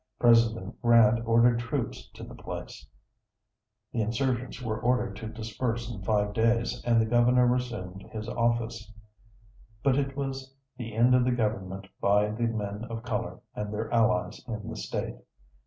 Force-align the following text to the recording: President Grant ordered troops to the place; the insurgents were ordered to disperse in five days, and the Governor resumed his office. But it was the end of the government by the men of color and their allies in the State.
President 0.17 0.81
Grant 0.81 1.23
ordered 1.27 1.59
troops 1.59 2.09
to 2.15 2.23
the 2.23 2.33
place; 2.33 2.87
the 3.93 4.01
insurgents 4.01 4.59
were 4.59 4.79
ordered 4.81 5.15
to 5.17 5.27
disperse 5.29 5.91
in 5.93 6.01
five 6.01 6.33
days, 6.33 6.83
and 6.83 6.99
the 6.99 7.05
Governor 7.05 7.45
resumed 7.45 8.01
his 8.11 8.27
office. 8.27 8.91
But 9.83 9.99
it 9.99 10.17
was 10.17 10.55
the 10.75 10.95
end 10.95 11.13
of 11.13 11.23
the 11.23 11.31
government 11.31 11.87
by 11.99 12.31
the 12.31 12.47
men 12.47 12.83
of 12.85 13.03
color 13.03 13.41
and 13.53 13.71
their 13.71 13.91
allies 13.91 14.43
in 14.47 14.67
the 14.67 14.75
State. 14.75 15.17